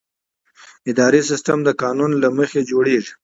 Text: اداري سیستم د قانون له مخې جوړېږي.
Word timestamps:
اداري 0.91 1.21
سیستم 1.29 1.57
د 1.63 1.69
قانون 1.81 2.11
له 2.23 2.29
مخې 2.37 2.59
جوړېږي. 2.69 3.13